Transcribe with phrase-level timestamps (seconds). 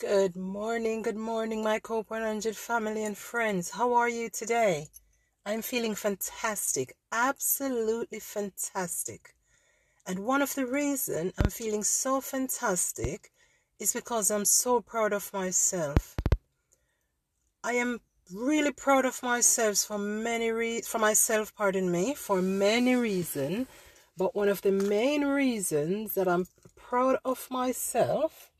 [0.00, 3.70] Good morning, good morning, my Cope 100 family and friends.
[3.70, 4.90] How are you today?
[5.44, 9.34] I'm feeling fantastic, absolutely fantastic.
[10.06, 13.32] And one of the reasons I'm feeling so fantastic
[13.80, 16.14] is because I'm so proud of myself.
[17.64, 18.00] I am
[18.32, 23.66] really proud of myself for many re- for myself, pardon me, for many reasons.
[24.16, 26.46] But one of the main reasons that I'm
[26.76, 28.52] proud of myself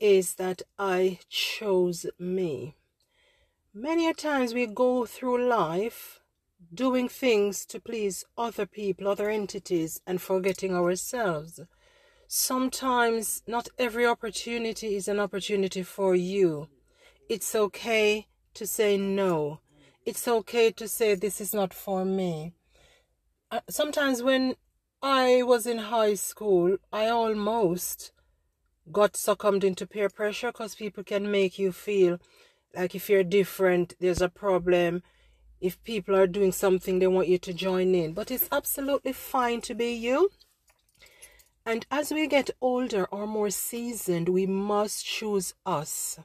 [0.00, 2.76] is that I chose me.
[3.72, 6.20] Many a times we go through life
[6.74, 11.60] doing things to please other people, other entities, and forgetting ourselves.
[12.26, 16.68] Sometimes not every opportunity is an opportunity for you.
[17.28, 19.60] It's okay to say no.
[20.04, 22.54] It's okay to say this is not for me.
[23.50, 24.54] Uh, sometimes when
[25.02, 28.12] I was in high school, I almost
[28.90, 32.18] got succumbed into peer pressure because people can make you feel
[32.74, 35.02] like if you're different, there's a problem.
[35.60, 38.12] If people are doing something, they want you to join in.
[38.12, 40.30] But it's absolutely fine to be you.
[41.66, 46.18] And as we get older or more seasoned, we must choose us.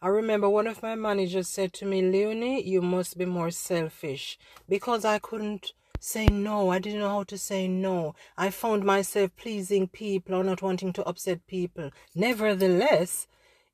[0.00, 4.36] I remember one of my managers said to me, Leonie, you must be more selfish
[4.68, 6.70] because I couldn't say no.
[6.70, 8.14] I didn't know how to say no.
[8.36, 11.90] I found myself pleasing people or not wanting to upset people.
[12.14, 13.28] Nevertheless,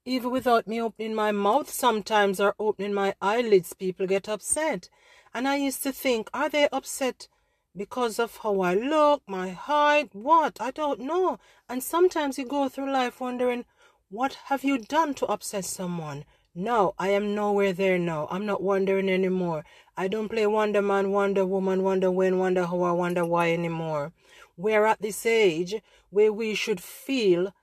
[0.04, 4.88] even without me opening my mouth sometimes or opening my eyelids, people get upset.
[5.32, 7.28] And I used to think, are they upset
[7.76, 10.60] because of how I look, my height, what?
[10.60, 11.38] I don't know.
[11.68, 13.64] And sometimes you go through life wondering,
[14.10, 16.24] what have you done to upset someone?
[16.54, 18.26] No, I am nowhere there now.
[18.30, 19.64] I'm not wondering anymore.
[19.96, 24.12] I don't play Wonder Man, Wonder Woman, Wonder When, Wonder How, I Wonder Why anymore.
[24.56, 25.76] We're at this age
[26.10, 27.54] where we should feel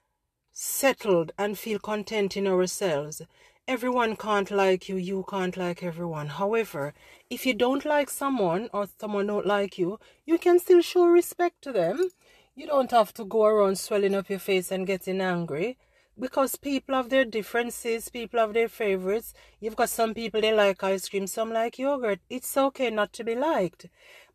[0.54, 3.22] settled and feel content in ourselves.
[3.68, 6.28] Everyone can't like you, you can't like everyone.
[6.28, 6.94] However,
[7.30, 11.62] if you don't like someone or someone don't like you, you can still show respect
[11.64, 12.12] to them.
[12.56, 15.78] You don't have to go around swelling up your face and getting angry
[16.20, 19.34] because people have their differences, people have their favorites.
[19.60, 22.20] You've got some people they like ice cream, some like yogurt.
[22.30, 23.88] It's okay not to be liked,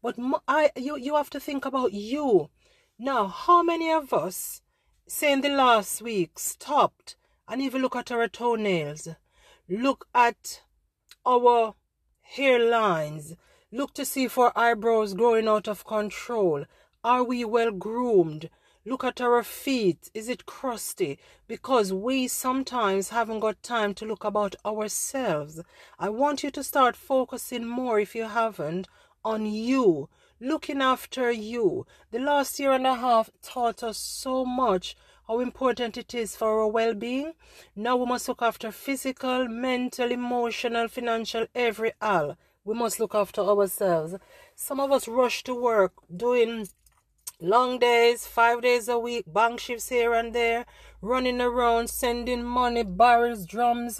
[0.02, 2.50] but I you you have to think about you.
[2.98, 4.60] Now, how many of us,
[5.06, 7.16] say in the last week, stopped
[7.48, 9.08] and even look at our toenails,
[9.68, 10.62] look at
[11.24, 11.74] our
[12.36, 13.36] hairlines,
[13.72, 16.64] look to see if our eyebrows growing out of control.
[17.02, 18.50] Are we well groomed?
[18.86, 20.10] Look at our feet.
[20.14, 21.18] Is it crusty?
[21.46, 25.60] Because we sometimes haven't got time to look about ourselves.
[25.98, 28.88] I want you to start focusing more, if you haven't,
[29.22, 30.08] on you,
[30.40, 31.86] looking after you.
[32.10, 34.96] The last year and a half taught us so much
[35.28, 37.34] how important it is for our well being.
[37.76, 42.38] Now we must look after physical, mental, emotional, financial, every all.
[42.64, 44.14] We must look after ourselves.
[44.54, 46.66] Some of us rush to work doing
[47.42, 50.66] Long days, five days a week, bank shifts here and there,
[51.00, 53.98] running around, sending money, barrels, drums,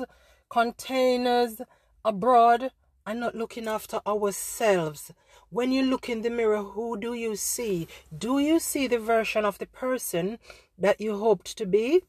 [0.50, 1.62] containers
[2.04, 2.70] abroad,
[3.06, 5.10] and not looking after ourselves.
[5.48, 7.88] When you look in the mirror, who do you see?
[8.16, 10.38] Do you see the version of the person
[10.76, 12.02] that you hoped to be?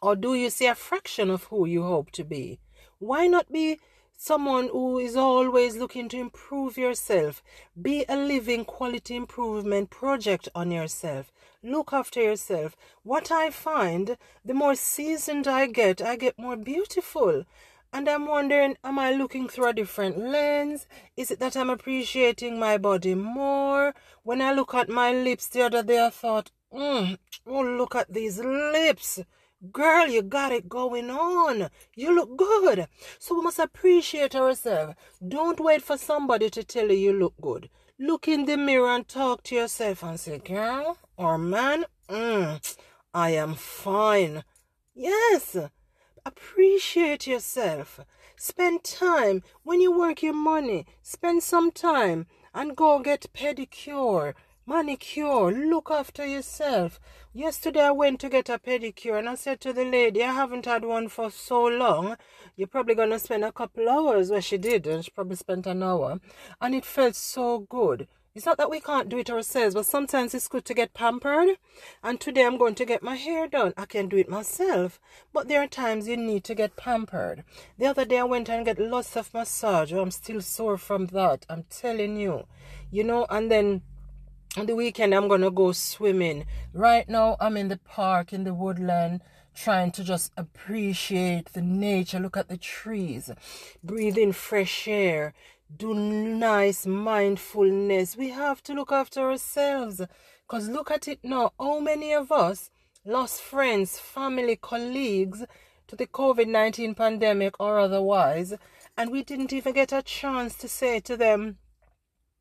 [0.00, 2.60] Or do you see a fraction of who you hope to be?
[3.00, 3.80] Why not be
[4.16, 7.42] someone who is always looking to improve yourself.
[7.80, 11.32] Be a living quality improvement project on yourself.
[11.62, 12.76] Look after yourself.
[13.02, 17.44] What I find, the more seasoned I get, I get more beautiful.
[17.92, 20.88] And I'm wondering, am I looking through a different lens?
[21.16, 23.94] Is it that I'm appreciating my body more?
[24.24, 28.12] When I look at my lips the other day, I thought, mm, oh, look at
[28.12, 29.20] these lips.
[29.72, 31.68] Girl, you got it going on.
[31.94, 32.88] You look good.
[33.18, 34.94] So we must appreciate ourselves.
[35.26, 37.70] Don't wait for somebody to tell you you look good.
[37.98, 42.76] Look in the mirror and talk to yourself and say, girl or man, mm,
[43.14, 44.42] I am fine.
[44.94, 45.56] Yes.
[46.26, 48.00] Appreciate yourself.
[48.36, 50.86] Spend time when you work your money.
[51.02, 54.34] Spend some time and go get pedicure
[54.66, 56.98] manicure look after yourself.
[57.34, 60.64] Yesterday i went to get a pedicure and i said to the lady i haven't
[60.64, 62.16] had one for so long.
[62.56, 64.30] You're probably going to spend a couple hours.
[64.30, 66.18] Where she did and she probably spent an hour
[66.60, 68.08] and it felt so good.
[68.34, 71.58] It's not that we can't do it ourselves but sometimes it's good to get pampered.
[72.02, 73.74] And today i'm going to get my hair done.
[73.76, 74.98] I can do it myself
[75.34, 77.44] but there are times you need to get pampered.
[77.76, 79.92] The other day i went and get lots of massage.
[79.92, 82.44] Oh, I'm still sore from that i'm telling you.
[82.90, 83.82] You know and then
[84.56, 86.46] on the weekend I'm gonna go swimming.
[86.72, 89.22] Right now I'm in the park in the woodland
[89.54, 93.30] trying to just appreciate the nature, look at the trees,
[93.82, 95.32] breathe in fresh air,
[95.76, 98.16] do nice mindfulness.
[98.16, 100.00] We have to look after ourselves.
[100.46, 101.52] Because look at it now.
[101.58, 102.70] How many of us
[103.04, 105.44] lost friends, family, colleagues
[105.86, 108.54] to the COVID 19 pandemic or otherwise,
[108.96, 111.58] and we didn't even get a chance to say to them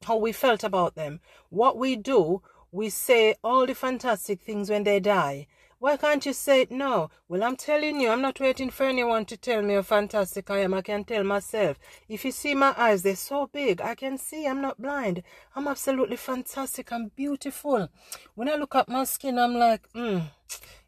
[0.06, 1.20] how we felt about them.
[1.50, 2.42] What we do,
[2.72, 5.48] we say all the fantastic things when they die.
[5.84, 7.10] Why can't you say it now?
[7.28, 10.60] Well, I'm telling you, I'm not waiting for anyone to tell me how fantastic I
[10.60, 10.74] am.
[10.74, 11.78] I can tell myself.
[12.08, 13.82] If you see my eyes, they're so big.
[13.82, 14.48] I can see.
[14.48, 15.24] I'm not blind.
[15.58, 16.94] I'm absolutely fantastic.
[16.94, 17.90] I'm beautiful.
[18.34, 20.20] When I look at my skin, I'm like, hmm,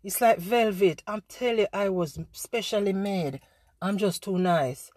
[0.02, 1.04] it's like velvet.
[1.06, 3.42] I'm telling you, I was specially made.
[3.82, 4.92] I'm just too nice.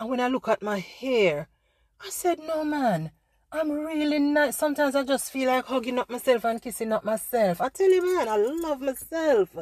[0.00, 1.46] And when I look at my hair,
[2.04, 3.12] I said, no, man.
[3.56, 4.56] I'm really nice.
[4.56, 7.60] Sometimes I just feel like hugging up myself and kissing up myself.
[7.60, 9.56] I tell you, man, I love myself.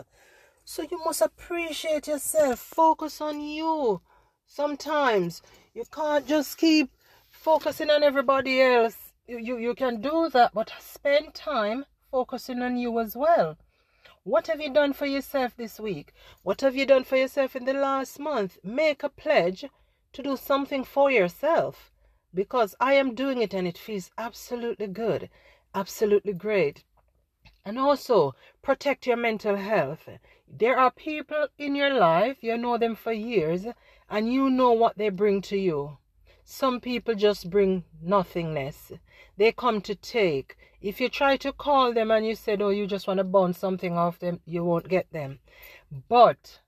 [0.65, 2.59] So you must appreciate yourself.
[2.59, 4.01] Focus on you.
[4.47, 5.43] Sometimes
[5.75, 6.91] you can't just keep
[7.29, 8.97] focusing on everybody else.
[9.27, 13.59] You, you, you can do that, but spend time focusing on you as well.
[14.23, 16.15] What have you done for yourself this week?
[16.43, 18.57] What have you done for yourself in the last month?
[18.65, 19.67] Make a pledge
[20.15, 21.92] to do something for yourself
[22.35, 25.29] because I am doing it and it feels absolutely good,
[25.75, 26.85] absolutely great.
[27.65, 30.09] And also protect your mental health.
[30.49, 33.67] There are people in your life, you know them for years,
[34.11, 35.99] and you know what they bring to you.
[36.45, 38.93] Some people just bring nothingness.
[39.37, 40.57] They come to take.
[40.81, 43.59] If you try to call them and you said, oh, you just want to bounce
[43.59, 45.39] something off them, you won't get them.
[46.09, 46.61] But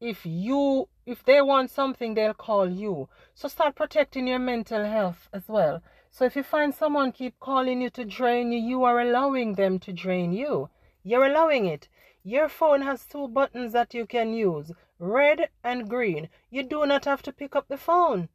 [0.00, 3.08] if you if they want something they'll call you.
[3.34, 5.82] So start protecting your mental health as well.
[6.10, 9.78] So if you find someone keep calling you to drain you you are allowing them
[9.80, 10.68] to drain you.
[11.02, 11.88] You're allowing it.
[12.22, 16.28] Your phone has two buttons that you can use red and green.
[16.50, 18.28] You do not have to pick up the phone.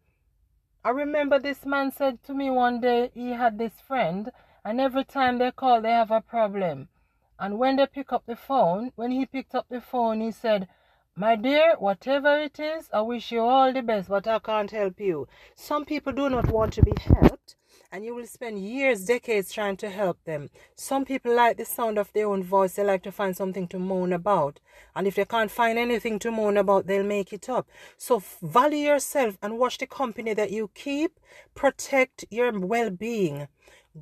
[0.83, 4.31] I remember this man said to me one day he had this friend
[4.65, 6.89] and every time they call they have a problem.
[7.37, 10.67] And when they pick up the phone when he picked up the phone he said
[11.15, 14.99] my dear, whatever it is, I wish you all the best, but I can't help
[14.99, 15.27] you.
[15.55, 17.55] Some people do not want to be helped,
[17.91, 20.49] and you will spend years, decades trying to help them.
[20.75, 23.79] Some people like the sound of their own voice, they like to find something to
[23.79, 24.61] moan about.
[24.95, 27.67] And if they can't find anything to moan about, they'll make it up.
[27.97, 31.19] So value yourself and watch the company that you keep,
[31.53, 33.49] protect your well being.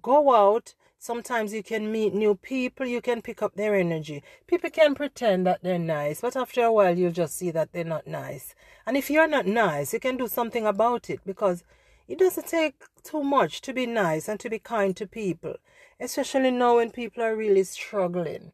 [0.02, 4.22] Go out Sometimes you can meet new people, you can pick up their energy.
[4.48, 7.86] People can pretend that they're nice, but after a while you'll just see that they're
[7.86, 8.54] not nice.
[8.86, 11.64] And if you're not nice, you can do something about it because
[12.10, 15.56] it doesn't take too much to be nice and to be kind to people,
[16.02, 18.52] especially now when people are really struggling.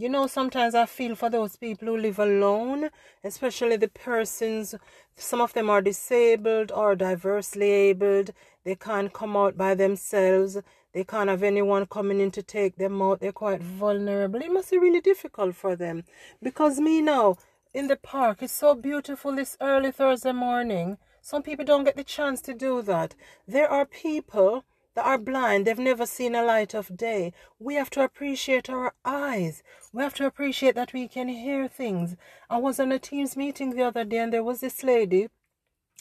[0.00, 2.90] You know, sometimes I feel for those people who live alone,
[3.24, 4.76] especially the persons,
[5.16, 8.30] some of them are disabled or diversely abled.
[8.62, 10.56] They can't come out by themselves.
[10.94, 13.18] They can't have anyone coming in to take them out.
[13.18, 14.40] They're quite vulnerable.
[14.40, 16.04] It must be really difficult for them.
[16.40, 17.36] Because me now,
[17.74, 20.98] in the park, it's so beautiful this early Thursday morning.
[21.22, 23.16] Some people don't get the chance to do that.
[23.48, 24.62] There are people
[24.98, 27.32] that are blind, they've never seen a light of day.
[27.60, 29.62] We have to appreciate our eyes.
[29.92, 32.16] We have to appreciate that we can hear things.
[32.50, 35.28] I was on a Teams meeting the other day and there was this lady.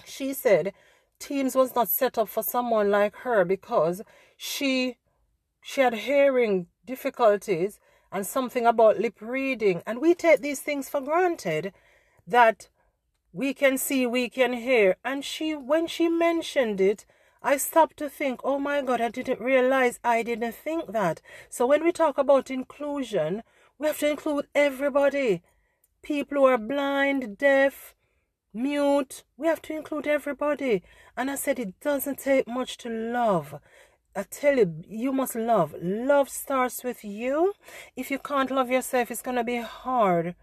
[0.03, 0.74] She said
[1.19, 4.01] Teams was not set up for someone like her because
[4.36, 4.98] she
[5.62, 7.79] she had hearing difficulties
[8.12, 11.72] and something about lip reading and we take these things for granted
[12.25, 12.67] that
[13.31, 17.05] we can see we can hear and she when she mentioned it
[17.48, 21.22] I stopped to think, oh my God, I didn't realize I didn't think that.
[21.50, 23.42] So when we talk about inclusion,
[23.80, 25.44] we have to include everybody.
[26.01, 27.96] People who are blind, deaf,
[28.54, 29.24] mute.
[29.38, 30.84] We have to include everybody.
[31.16, 33.62] And I said it doesn't take much to love.
[34.13, 35.74] I tell you, you must love.
[35.82, 37.54] Love starts with you.
[37.96, 40.36] If you can't love yourself, it's going to be hard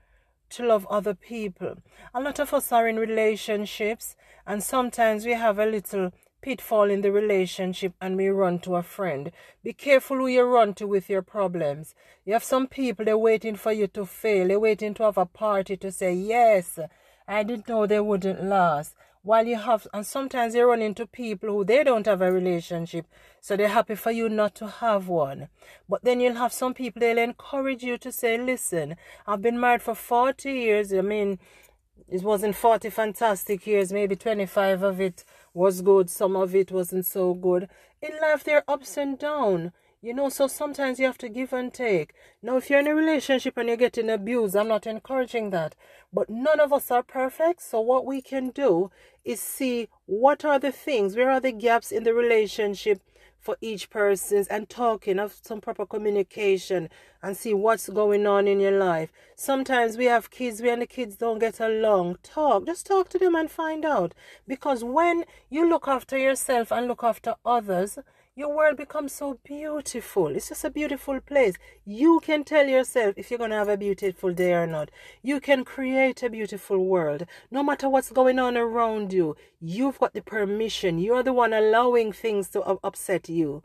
[0.54, 1.82] to love other people.
[2.14, 6.12] A lot of us are in relationships, and sometimes we have a little
[6.44, 9.32] pitfall in the relationship and we run to a friend.
[9.62, 11.94] Be careful who you run to with your problems.
[12.26, 14.48] You have some people, they're waiting for you to fail.
[14.48, 16.78] They're waiting to have a party to say, yes,
[17.26, 21.48] I didn't know they wouldn't last while you have and sometimes you run into people
[21.48, 23.06] who they don't have a relationship
[23.40, 25.48] so they're happy for you not to have one
[25.88, 28.96] but then you'll have some people they'll encourage you to say listen
[29.26, 31.38] i've been married for 40 years i mean
[32.06, 35.24] it wasn't 40 fantastic years maybe 25 of it
[35.54, 37.68] was good some of it wasn't so good
[38.02, 39.70] in life there are ups and downs
[40.04, 42.12] You know, so sometimes you have to give and take.
[42.42, 45.74] Now, if you're in a relationship and you're getting abused, I'm not encouraging that.
[46.12, 47.62] But none of us are perfect.
[47.62, 48.90] So, what we can do
[49.24, 53.00] is see what are the things, where are the gaps in the relationship
[53.44, 56.88] for each person and talking of some proper communication
[57.22, 59.12] and see what's going on in your life.
[59.36, 62.16] Sometimes we have kids when the kids don't get along.
[62.22, 64.14] Talk, just talk to them and find out.
[64.48, 67.98] Because when you look after yourself and look after others,
[68.36, 70.26] your world becomes so beautiful.
[70.34, 71.54] It's just a beautiful place.
[71.84, 74.90] You can tell yourself if you're going to have a beautiful day or not.
[75.22, 77.26] You can create a beautiful world.
[77.52, 80.98] No matter what's going on around you, you've got the permission.
[80.98, 83.62] You're the one allowing things to upset you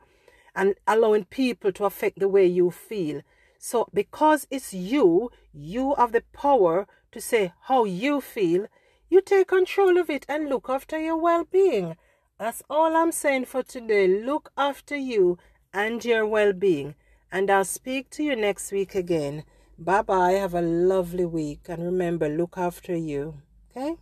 [0.56, 3.22] and allowing people to affect the way you feel.
[3.58, 8.68] So, because it's you, you have the power to say how you feel.
[9.10, 11.98] You take control of it and look after your well being.
[12.40, 14.08] That's all I'm saying for today.
[14.08, 15.38] Look after you
[15.74, 16.96] and your well being.
[17.34, 19.44] And I'll speak to you next week again.
[19.78, 20.32] Bye bye.
[20.32, 21.66] Have a lovely week.
[21.68, 23.42] And remember, look after you.
[23.70, 23.98] Okay?